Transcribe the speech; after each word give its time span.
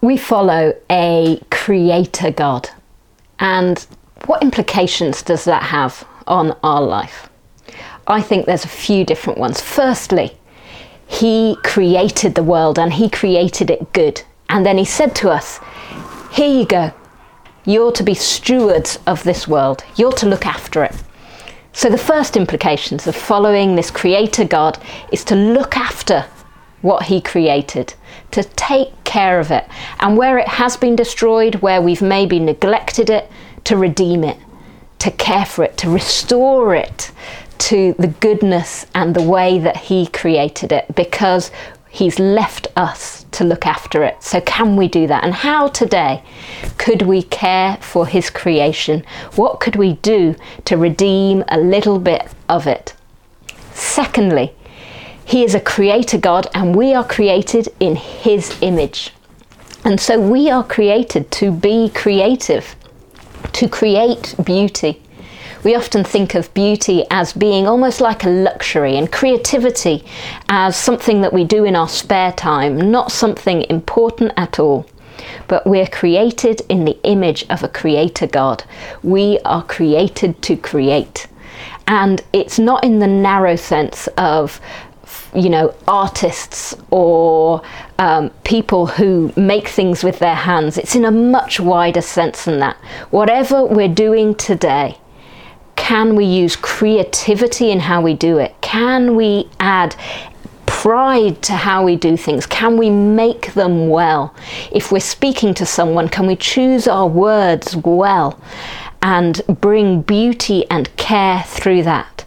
We 0.00 0.16
follow 0.16 0.74
a 0.90 1.42
creator 1.50 2.30
God. 2.30 2.70
And 3.38 3.86
what 4.26 4.42
implications 4.42 5.22
does 5.22 5.44
that 5.44 5.62
have 5.64 6.06
on 6.26 6.56
our 6.62 6.82
life? 6.82 7.28
I 8.06 8.22
think 8.22 8.46
there's 8.46 8.64
a 8.64 8.68
few 8.68 9.04
different 9.04 9.38
ones. 9.38 9.60
Firstly, 9.60 10.36
he 11.06 11.56
created 11.62 12.34
the 12.34 12.42
world 12.42 12.78
and 12.78 12.92
he 12.92 13.08
created 13.08 13.70
it 13.70 13.92
good. 13.92 14.22
And 14.48 14.64
then 14.64 14.78
he 14.78 14.84
said 14.84 15.14
to 15.16 15.30
us, 15.30 15.60
Here 16.32 16.60
you 16.60 16.66
go. 16.66 16.92
You're 17.64 17.92
to 17.92 18.02
be 18.02 18.14
stewards 18.14 18.98
of 19.06 19.22
this 19.22 19.46
world, 19.46 19.84
you're 19.96 20.12
to 20.12 20.26
look 20.26 20.46
after 20.46 20.82
it. 20.82 20.94
So, 21.72 21.88
the 21.88 21.98
first 21.98 22.36
implications 22.36 23.06
of 23.06 23.14
following 23.14 23.76
this 23.76 23.90
creator 23.90 24.44
God 24.44 24.78
is 25.12 25.24
to 25.24 25.36
look 25.36 25.76
after 25.76 26.26
what 26.82 27.04
he 27.04 27.20
created, 27.20 27.94
to 28.32 28.42
take 28.42 28.92
care 29.10 29.40
of 29.40 29.50
it, 29.50 29.66
and 29.98 30.16
where 30.16 30.38
it 30.38 30.46
has 30.46 30.76
been 30.76 30.94
destroyed, 30.94 31.56
where 31.56 31.82
we've 31.82 32.02
maybe 32.02 32.38
neglected 32.38 33.10
it, 33.10 33.28
to 33.64 33.76
redeem 33.76 34.22
it, 34.22 34.38
to 35.00 35.10
care 35.10 35.44
for 35.44 35.64
it, 35.64 35.76
to 35.78 35.90
restore 35.90 36.74
it 36.74 37.10
to 37.58 37.94
the 37.98 38.06
goodness 38.06 38.86
and 38.94 39.14
the 39.14 39.22
way 39.22 39.58
that 39.58 39.76
he 39.76 40.06
created 40.06 40.70
it, 40.72 40.86
because 40.94 41.50
he's 41.90 42.18
left 42.18 42.68
us 42.76 43.26
to 43.32 43.44
look 43.44 43.66
after 43.66 44.04
it. 44.04 44.22
So, 44.22 44.40
can 44.40 44.76
we 44.76 44.86
do 44.86 45.06
that? 45.08 45.24
And 45.24 45.34
how 45.34 45.68
today 45.68 46.22
could 46.78 47.02
we 47.02 47.22
care 47.24 47.76
for 47.80 48.06
his 48.06 48.30
creation? 48.30 49.04
What 49.34 49.60
could 49.60 49.76
we 49.76 49.94
do 49.94 50.36
to 50.66 50.76
redeem 50.76 51.44
a 51.48 51.58
little 51.58 51.98
bit 51.98 52.28
of 52.48 52.66
it? 52.66 52.94
Secondly, 53.72 54.54
he 55.30 55.44
is 55.44 55.54
a 55.54 55.60
creator 55.60 56.18
God 56.18 56.48
and 56.54 56.74
we 56.74 56.92
are 56.92 57.04
created 57.04 57.68
in 57.78 57.94
His 57.94 58.52
image. 58.62 59.12
And 59.84 60.00
so 60.00 60.18
we 60.20 60.50
are 60.50 60.64
created 60.64 61.30
to 61.30 61.52
be 61.52 61.88
creative, 61.94 62.74
to 63.52 63.68
create 63.68 64.34
beauty. 64.42 65.00
We 65.62 65.76
often 65.76 66.02
think 66.02 66.34
of 66.34 66.52
beauty 66.52 67.04
as 67.12 67.32
being 67.32 67.68
almost 67.68 68.00
like 68.00 68.24
a 68.24 68.28
luxury 68.28 68.96
and 68.96 69.12
creativity 69.12 70.04
as 70.48 70.76
something 70.76 71.20
that 71.20 71.32
we 71.32 71.44
do 71.44 71.64
in 71.64 71.76
our 71.76 71.88
spare 71.88 72.32
time, 72.32 72.90
not 72.90 73.12
something 73.12 73.62
important 73.70 74.32
at 74.36 74.58
all. 74.58 74.84
But 75.46 75.64
we're 75.64 75.86
created 75.86 76.62
in 76.68 76.84
the 76.84 76.98
image 77.04 77.46
of 77.50 77.62
a 77.62 77.68
creator 77.68 78.26
God. 78.26 78.64
We 79.04 79.38
are 79.44 79.62
created 79.62 80.42
to 80.42 80.56
create. 80.56 81.28
And 81.86 82.22
it's 82.32 82.58
not 82.58 82.84
in 82.84 82.98
the 82.98 83.06
narrow 83.06 83.56
sense 83.56 84.08
of 84.16 84.60
you 85.34 85.48
know, 85.48 85.74
artists 85.86 86.74
or 86.90 87.62
um, 87.98 88.30
people 88.44 88.86
who 88.86 89.32
make 89.36 89.68
things 89.68 90.02
with 90.02 90.18
their 90.18 90.34
hands. 90.34 90.78
It's 90.78 90.96
in 90.96 91.04
a 91.04 91.10
much 91.10 91.60
wider 91.60 92.00
sense 92.00 92.44
than 92.44 92.58
that. 92.60 92.76
Whatever 93.10 93.64
we're 93.64 93.88
doing 93.88 94.34
today, 94.34 94.98
can 95.76 96.14
we 96.14 96.24
use 96.24 96.56
creativity 96.56 97.70
in 97.70 97.80
how 97.80 98.00
we 98.00 98.14
do 98.14 98.38
it? 98.38 98.54
Can 98.60 99.16
we 99.16 99.48
add 99.60 99.96
pride 100.66 101.42
to 101.42 101.52
how 101.52 101.84
we 101.84 101.96
do 101.96 102.16
things? 102.16 102.46
Can 102.46 102.76
we 102.76 102.90
make 102.90 103.52
them 103.54 103.88
well? 103.88 104.34
If 104.72 104.90
we're 104.90 105.00
speaking 105.00 105.52
to 105.54 105.66
someone, 105.66 106.08
can 106.08 106.26
we 106.26 106.36
choose 106.36 106.88
our 106.88 107.06
words 107.06 107.76
well 107.76 108.40
and 109.02 109.42
bring 109.60 110.02
beauty 110.02 110.64
and 110.70 110.94
care 110.96 111.42
through 111.46 111.82
that? 111.82 112.19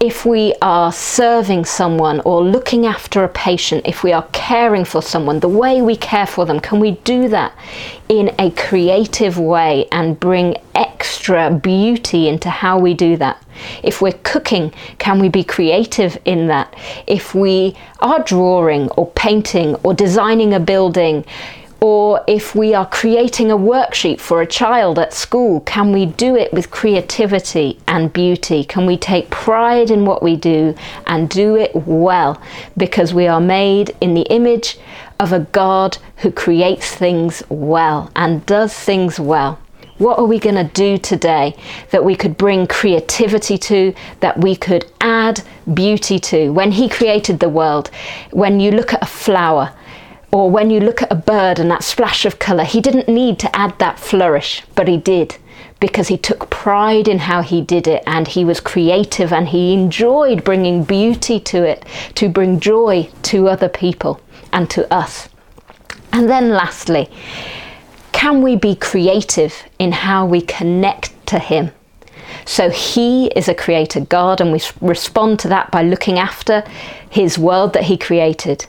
If 0.00 0.24
we 0.24 0.54
are 0.62 0.92
serving 0.92 1.64
someone 1.64 2.20
or 2.20 2.42
looking 2.42 2.86
after 2.86 3.24
a 3.24 3.28
patient, 3.28 3.86
if 3.86 4.02
we 4.02 4.12
are 4.12 4.26
caring 4.32 4.84
for 4.84 5.02
someone, 5.02 5.40
the 5.40 5.48
way 5.48 5.82
we 5.82 5.96
care 5.96 6.26
for 6.26 6.44
them, 6.46 6.60
can 6.60 6.80
we 6.80 6.92
do 7.04 7.28
that 7.28 7.52
in 8.08 8.34
a 8.38 8.50
creative 8.52 9.38
way 9.38 9.88
and 9.90 10.20
bring 10.20 10.56
extra 10.74 11.50
beauty 11.50 12.28
into 12.28 12.50
how 12.50 12.78
we 12.78 12.94
do 12.94 13.16
that? 13.16 13.42
If 13.82 14.00
we're 14.02 14.18
cooking, 14.22 14.72
can 14.98 15.18
we 15.18 15.28
be 15.28 15.42
creative 15.42 16.18
in 16.24 16.46
that? 16.48 16.74
If 17.06 17.34
we 17.34 17.76
are 18.00 18.22
drawing 18.22 18.90
or 18.90 19.10
painting 19.12 19.74
or 19.76 19.94
designing 19.94 20.54
a 20.54 20.60
building, 20.60 21.24
or 21.86 22.24
if 22.26 22.56
we 22.56 22.74
are 22.74 22.84
creating 22.84 23.48
a 23.48 23.56
worksheet 23.56 24.18
for 24.18 24.42
a 24.42 24.46
child 24.60 24.98
at 24.98 25.12
school, 25.12 25.60
can 25.60 25.92
we 25.92 26.04
do 26.04 26.34
it 26.34 26.52
with 26.52 26.68
creativity 26.68 27.78
and 27.86 28.12
beauty? 28.12 28.64
Can 28.64 28.86
we 28.86 28.96
take 28.96 29.30
pride 29.30 29.88
in 29.88 30.04
what 30.04 30.20
we 30.20 30.34
do 30.34 30.74
and 31.06 31.30
do 31.30 31.54
it 31.54 31.70
well? 31.86 32.42
Because 32.76 33.14
we 33.14 33.28
are 33.28 33.40
made 33.40 33.94
in 34.00 34.14
the 34.14 34.26
image 34.32 34.78
of 35.20 35.32
a 35.32 35.46
God 35.52 35.96
who 36.16 36.32
creates 36.32 36.92
things 36.92 37.44
well 37.48 38.10
and 38.16 38.44
does 38.46 38.74
things 38.74 39.20
well. 39.20 39.56
What 39.98 40.18
are 40.18 40.26
we 40.26 40.40
going 40.40 40.56
to 40.56 40.72
do 40.74 40.98
today 40.98 41.54
that 41.90 42.04
we 42.04 42.16
could 42.16 42.36
bring 42.36 42.66
creativity 42.66 43.56
to, 43.58 43.94
that 44.18 44.36
we 44.38 44.56
could 44.56 44.90
add 45.00 45.40
beauty 45.72 46.18
to? 46.18 46.50
When 46.50 46.72
He 46.72 46.88
created 46.88 47.38
the 47.38 47.48
world, 47.48 47.90
when 48.32 48.58
you 48.58 48.72
look 48.72 48.92
at 48.92 49.04
a 49.04 49.06
flower, 49.06 49.72
or 50.32 50.50
when 50.50 50.70
you 50.70 50.80
look 50.80 51.02
at 51.02 51.12
a 51.12 51.16
bird 51.16 51.58
and 51.58 51.70
that 51.70 51.84
splash 51.84 52.24
of 52.24 52.38
colour, 52.38 52.64
he 52.64 52.80
didn't 52.80 53.08
need 53.08 53.38
to 53.38 53.56
add 53.56 53.78
that 53.78 53.98
flourish, 53.98 54.62
but 54.74 54.88
he 54.88 54.96
did 54.96 55.36
because 55.80 56.08
he 56.08 56.16
took 56.16 56.48
pride 56.50 57.06
in 57.06 57.18
how 57.18 57.42
he 57.42 57.60
did 57.60 57.86
it 57.86 58.02
and 58.06 58.28
he 58.28 58.44
was 58.44 58.60
creative 58.60 59.32
and 59.32 59.48
he 59.48 59.74
enjoyed 59.74 60.42
bringing 60.42 60.84
beauty 60.84 61.38
to 61.38 61.62
it 61.62 61.84
to 62.14 62.28
bring 62.28 62.58
joy 62.60 63.08
to 63.22 63.48
other 63.48 63.68
people 63.68 64.20
and 64.52 64.70
to 64.70 64.92
us. 64.92 65.28
And 66.12 66.30
then, 66.30 66.50
lastly, 66.50 67.10
can 68.12 68.40
we 68.40 68.56
be 68.56 68.74
creative 68.74 69.64
in 69.78 69.92
how 69.92 70.24
we 70.24 70.40
connect 70.40 71.12
to 71.26 71.38
him? 71.38 71.72
So 72.46 72.70
he 72.70 73.26
is 73.28 73.48
a 73.48 73.54
creator 73.54 74.00
God, 74.00 74.40
and 74.40 74.52
we 74.52 74.60
respond 74.80 75.38
to 75.40 75.48
that 75.48 75.70
by 75.70 75.82
looking 75.82 76.18
after 76.18 76.64
his 77.10 77.38
world 77.38 77.72
that 77.74 77.84
he 77.84 77.96
created 77.96 78.66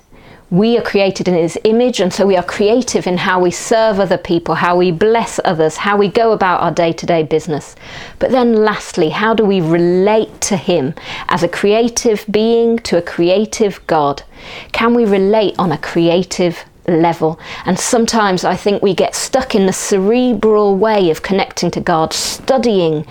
we 0.50 0.78
are 0.78 0.82
created 0.82 1.28
in 1.28 1.34
his 1.34 1.58
image 1.66 2.00
and 2.00 2.14
so 2.14 2.26
we 2.26 2.38
are 2.38 2.44
creative 2.44 3.06
in 3.06 3.18
how 3.18 3.40
we 3.40 3.52
serve 3.52 4.00
other 4.00 4.18
people 4.18 4.56
how 4.56 4.78
we 4.78 4.92
bless 4.92 5.42
others 5.44 5.76
how 5.76 5.98
we 5.98 6.08
go 6.08 6.32
about 6.32 6.62
our 6.62 6.72
day-to-day 6.72 7.24
business. 7.24 7.76
But 8.20 8.32
then 8.32 8.54
lastly 8.54 9.10
how 9.10 9.34
do 9.34 9.44
we 9.44 9.60
relate 9.60 10.40
to 10.42 10.56
him 10.56 10.94
as 11.28 11.44
a 11.44 11.50
creative 11.50 12.26
being 12.32 12.80
to 12.80 12.98
a 12.98 13.02
creative 13.02 13.86
god? 13.88 14.24
Can 14.72 14.94
we 14.94 15.06
relate 15.06 15.56
on 15.60 15.74
a 15.74 15.78
creative 15.78 16.64
level? 16.88 17.38
And 17.66 17.78
sometimes 17.78 18.46
i 18.46 18.56
think 18.56 18.82
we 18.82 18.94
get 18.94 19.16
stuck 19.16 19.54
in 19.54 19.66
the 19.66 19.74
cerebral 19.74 20.78
way 20.78 21.10
of 21.10 21.24
connecting 21.24 21.70
to 21.72 21.82
god 21.82 22.14
studying 22.14 23.06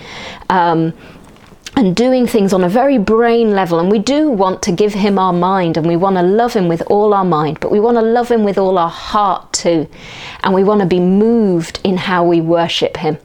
um, 0.49 0.95
and 1.77 1.95
doing 1.95 2.27
things 2.27 2.55
on 2.55 2.65
a 2.65 2.69
very 2.71 2.97
brain 2.97 3.51
level. 3.51 3.79
And 3.79 3.91
we 3.91 3.99
do 3.99 4.31
want 4.31 4.63
to 4.63 4.73
give 4.73 4.95
him 4.95 5.19
our 5.19 5.33
mind 5.33 5.77
and 5.77 5.87
we 5.87 5.97
want 5.97 6.17
to 6.17 6.23
love 6.23 6.55
him 6.55 6.69
with 6.69 6.81
all 6.87 7.13
our 7.13 7.25
mind, 7.25 7.61
but 7.61 7.71
we 7.71 7.81
want 7.81 7.99
to 7.99 8.03
love 8.03 8.31
him 8.31 8.45
with 8.45 8.57
all 8.57 8.79
our 8.79 8.89
heart 8.89 9.53
too. 9.53 9.87
And 10.43 10.55
we 10.55 10.65
want 10.65 10.81
to 10.81 10.87
be 10.87 11.01
moved 11.01 11.81
in 11.85 11.99
how 11.99 12.25
we 12.25 12.41
worship 12.41 12.97
him. 12.97 13.19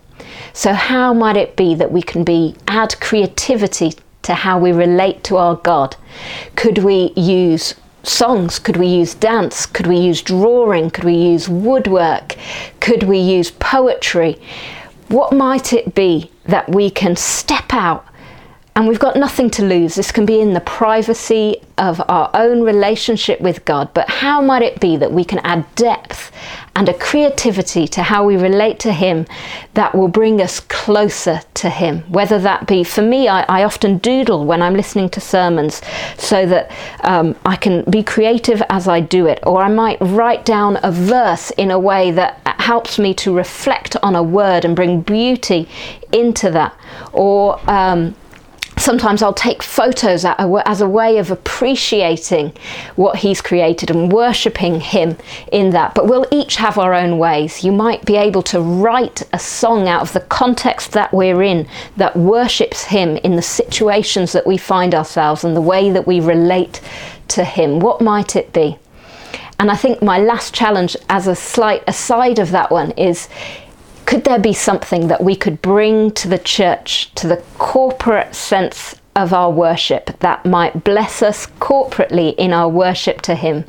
So, 0.54 0.74
how 0.74 1.14
might 1.14 1.38
it 1.38 1.56
be 1.56 1.76
that 1.76 1.94
we 1.94 2.02
can 2.02 2.26
be 2.26 2.56
add 2.68 3.00
creativity 3.00 3.94
to 4.24 4.34
how 4.34 4.60
we 4.60 4.74
relate 4.74 5.24
to 5.26 5.38
our 5.38 5.56
God? 5.56 5.96
Could 6.58 6.80
we 6.80 7.14
use 7.16 7.74
songs? 8.04 8.60
Could 8.60 8.76
we 8.76 8.88
use 8.88 9.14
dance? 9.14 9.66
Could 9.66 9.88
we 9.88 9.98
use 9.98 10.22
drawing? 10.22 10.90
Could 10.92 11.06
we 11.06 11.16
use 11.16 11.48
woodwork? 11.48 12.36
Could 12.82 13.04
we 13.04 13.18
use 13.18 13.52
poetry? 13.52 14.42
What 15.08 15.32
might 15.32 15.72
it 15.72 15.96
be 15.96 16.32
that 16.46 16.70
we 16.70 16.90
can 16.90 17.16
step 17.16 17.74
out 17.74 18.06
and 18.74 18.88
we've 18.88 19.00
got 19.00 19.18
nothing 19.18 19.50
to 19.50 19.66
lose. 19.66 19.96
This 19.96 20.14
can 20.14 20.26
be 20.26 20.40
in 20.40 20.54
the 20.54 20.62
privacy 20.62 21.58
of 21.78 22.02
our 22.08 22.30
own 22.34 22.62
relationship 22.62 23.42
with 23.42 23.66
God. 23.66 23.94
But 23.94 24.10
how 24.10 24.40
might 24.42 24.62
it 24.62 24.80
be 24.80 24.96
that 24.96 25.12
we 25.12 25.26
can 25.26 25.40
add 25.40 25.66
depth 25.76 26.32
and 26.74 26.88
a 26.88 26.94
creativity 26.94 27.86
to 27.90 28.02
how 28.02 28.26
we 28.26 28.38
relate 28.38 28.80
to 28.80 28.94
Him 28.94 29.26
that 29.74 29.94
will 29.94 30.08
bring 30.08 30.40
us 30.42 30.62
closer 30.62 31.42
to 31.56 31.70
Him? 31.70 32.04
Whether 32.04 32.40
that 32.40 32.66
be, 32.66 32.86
for 32.86 33.02
me, 33.02 33.28
I, 33.28 33.42
I 33.50 33.66
often 33.66 33.98
doodle 33.98 34.46
when 34.46 34.62
I'm 34.62 34.76
listening 34.76 35.10
to 35.10 35.20
sermons 35.20 35.82
so 36.18 36.46
that 36.46 36.72
um, 37.04 37.36
I 37.46 37.58
can 37.58 37.84
be 37.90 38.02
creative 38.04 38.64
as 38.70 38.88
I 38.88 39.02
do 39.02 39.26
it. 39.26 39.42
Or 39.44 39.62
I 39.62 39.68
might 39.68 39.98
write 40.00 40.46
down 40.46 40.80
a 40.82 40.92
verse 40.92 41.52
in 41.52 41.72
a 41.72 41.80
way 41.80 42.12
that 42.12 42.40
helps 42.62 42.98
me 42.98 43.14
to 43.16 43.36
reflect 43.36 43.98
on 44.02 44.16
a 44.16 44.24
word 44.24 44.64
and 44.64 44.78
bring 44.78 45.02
beauty 45.02 45.68
into 46.14 46.50
that. 46.52 46.74
Or 47.12 47.60
um, 47.70 48.16
sometimes 48.82 49.22
I'll 49.22 49.34
take 49.34 49.62
photos 49.62 50.26
as 50.26 50.82
a 50.82 50.90
way 50.90 51.18
of 51.18 51.32
appreciating 51.32 52.54
what 52.96 53.18
He's 53.18 53.42
created 53.42 53.90
and 53.92 54.12
worshipping 54.12 54.80
Him 54.82 55.18
in 55.52 55.70
that. 55.70 55.94
But 55.94 56.08
we'll 56.08 56.28
each 56.32 56.56
have 56.56 56.78
our 56.78 56.94
own 56.94 57.18
ways. 57.18 57.64
You 57.64 57.72
might 57.72 58.04
be 58.06 58.16
able 58.16 58.42
to 58.44 58.60
write 58.60 59.24
a 59.34 59.40
song 59.40 59.88
out 59.88 60.02
of 60.02 60.14
the 60.14 60.22
context 60.22 60.92
that 60.94 61.14
we're 61.14 61.44
in 61.44 61.68
that 61.98 62.16
worships 62.16 62.84
Him 62.84 63.18
in 63.18 63.36
the 63.36 63.42
situations 63.42 64.32
that 64.34 64.48
we 64.48 64.58
find 64.58 64.96
ourselves 64.96 65.44
and 65.44 65.56
the 65.56 65.62
way 65.62 65.92
that 65.92 66.08
we 66.08 66.20
relate 66.20 66.82
to 67.30 67.44
Him. 67.44 67.80
What 67.80 68.02
might 68.02 68.36
it 68.36 68.52
be? 68.52 68.78
And 69.60 69.70
I 69.70 69.76
think 69.76 70.02
my 70.02 70.18
last 70.18 70.56
challenge, 70.56 70.98
as 71.08 71.28
a 71.28 71.36
slight 71.36 71.84
aside 71.86 72.40
of 72.40 72.50
that 72.50 72.72
one, 72.72 72.92
is 72.92 73.30
could 74.12 74.26
there 74.26 74.40
be 74.40 74.52
something 74.52 75.08
that 75.08 75.24
we 75.24 75.38
could 75.38 75.62
bring 75.62 76.12
to 76.12 76.28
the 76.28 76.38
church, 76.38 77.10
to 77.16 77.30
the 77.30 77.42
corporate 77.58 78.36
sense 78.36 78.94
of 79.16 79.32
our 79.32 79.50
worship 79.50 80.20
that 80.20 80.46
might 80.46 80.84
bless 80.84 81.22
us 81.22 81.48
corporately 81.62 82.36
in 82.36 82.52
our 82.52 82.68
worship 82.68 83.22
to 83.22 83.36
Him? 83.36 83.64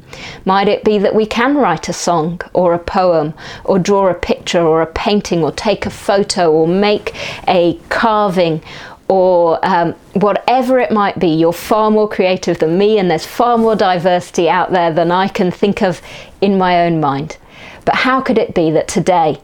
Might 0.45 0.67
it 0.67 0.83
be 0.83 0.99
that 0.99 1.15
we 1.15 1.27
can 1.27 1.57
write 1.57 1.89
a 1.89 1.93
song 1.93 2.41
or 2.55 2.75
a 2.75 2.79
poem 2.81 3.35
or 3.65 3.79
draw 3.79 4.09
a 4.09 4.15
picture 4.15 4.61
or 4.61 4.83
a 4.83 4.87
painting 4.87 5.45
or 5.45 5.53
take 5.53 5.87
a 5.87 5.91
photo 5.91 6.51
or 6.51 6.67
make 6.67 7.15
a 7.47 7.79
carving 7.89 8.61
or 9.07 9.65
um, 9.65 9.93
whatever 10.15 10.81
it 10.81 10.91
might 10.91 11.21
be, 11.21 11.29
you're 11.29 11.53
far 11.53 11.89
more 11.89 12.09
creative 12.09 12.59
than 12.59 12.77
me, 12.77 12.99
and 12.99 13.09
there's 13.09 13.27
far 13.27 13.59
more 13.59 13.77
diversity 13.77 14.49
out 14.49 14.73
there 14.73 14.93
than 14.93 15.13
I 15.13 15.29
can 15.29 15.53
think 15.53 15.83
of 15.83 16.03
in 16.41 16.59
my 16.59 16.85
own 16.85 16.99
mind. 16.99 17.37
But 17.85 17.95
how 17.95 18.21
could 18.21 18.39
it 18.39 18.57
be 18.57 18.73
that 18.73 18.89
today 18.89 19.41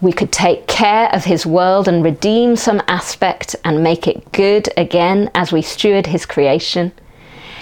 we 0.00 0.12
could 0.12 0.32
take 0.32 0.66
care 0.66 1.08
of 1.14 1.24
His 1.24 1.46
world 1.46 1.88
and 1.88 2.04
redeem 2.04 2.56
some 2.56 2.82
aspect 2.88 3.56
and 3.64 3.82
make 3.82 4.06
it 4.06 4.32
good 4.32 4.68
again 4.76 5.30
as 5.34 5.52
we 5.52 5.62
steward 5.62 6.06
His 6.06 6.26
creation? 6.26 6.92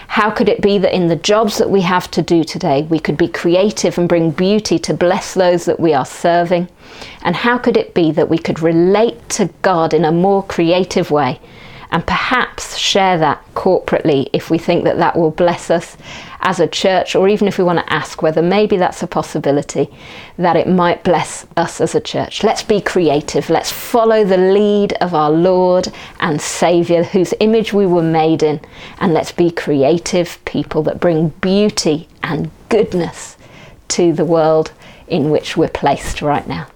How 0.08 0.30
could 0.30 0.48
it 0.48 0.60
be 0.60 0.78
that 0.78 0.94
in 0.94 1.08
the 1.08 1.16
jobs 1.16 1.58
that 1.58 1.70
we 1.70 1.80
have 1.80 2.10
to 2.12 2.22
do 2.22 2.44
today, 2.44 2.82
we 2.82 3.00
could 3.00 3.16
be 3.16 3.28
creative 3.28 3.98
and 3.98 4.08
bring 4.08 4.30
beauty 4.30 4.78
to 4.80 4.94
bless 4.94 5.34
those 5.34 5.64
that 5.64 5.80
we 5.80 5.94
are 5.94 6.06
serving? 6.06 6.68
And 7.22 7.34
how 7.34 7.58
could 7.58 7.76
it 7.76 7.94
be 7.94 8.12
that 8.12 8.28
we 8.28 8.38
could 8.38 8.60
relate 8.60 9.28
to 9.30 9.46
God 9.62 9.94
in 9.94 10.04
a 10.04 10.12
more 10.12 10.42
creative 10.42 11.10
way 11.10 11.40
and 11.94 12.04
perhaps 12.08 12.76
share 12.76 13.16
that 13.18 13.40
corporately 13.54 14.28
if 14.32 14.50
we 14.50 14.58
think 14.58 14.82
that 14.82 14.96
that 14.96 15.16
will 15.16 15.30
bless 15.30 15.70
us 15.70 15.96
as 16.40 16.58
a 16.58 16.66
church, 16.66 17.14
or 17.14 17.28
even 17.28 17.46
if 17.46 17.56
we 17.56 17.62
want 17.62 17.78
to 17.78 17.92
ask 17.92 18.20
whether 18.20 18.42
maybe 18.42 18.76
that's 18.76 19.04
a 19.04 19.06
possibility 19.06 19.88
that 20.36 20.56
it 20.56 20.66
might 20.66 21.04
bless 21.04 21.46
us 21.56 21.80
as 21.80 21.94
a 21.94 22.00
church. 22.00 22.42
Let's 22.42 22.64
be 22.64 22.80
creative. 22.80 23.48
Let's 23.48 23.70
follow 23.70 24.24
the 24.24 24.36
lead 24.36 24.94
of 24.94 25.14
our 25.14 25.30
Lord 25.30 25.86
and 26.18 26.42
Saviour, 26.42 27.04
whose 27.04 27.32
image 27.38 27.72
we 27.72 27.86
were 27.86 28.02
made 28.02 28.42
in, 28.42 28.60
and 28.98 29.14
let's 29.14 29.30
be 29.30 29.52
creative 29.52 30.44
people 30.44 30.82
that 30.82 30.98
bring 30.98 31.28
beauty 31.28 32.08
and 32.24 32.50
goodness 32.70 33.36
to 33.88 34.12
the 34.12 34.24
world 34.24 34.72
in 35.06 35.30
which 35.30 35.56
we're 35.56 35.68
placed 35.68 36.22
right 36.22 36.48
now. 36.48 36.66